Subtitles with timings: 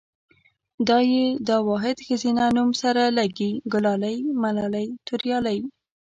[0.87, 5.59] دا ۍ دا واحد ښځينه نوم سره لګي، ګلالۍ ملالۍ توريالۍ